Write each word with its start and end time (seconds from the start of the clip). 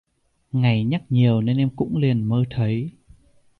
ngày 0.51 0.83
nhắc 0.83 1.03
nhiều 1.09 1.41
nên 1.41 1.57
em 1.57 1.69
cũng 1.75 1.97
liền 1.97 2.23
mơ 2.23 2.43
thấy 2.49 2.91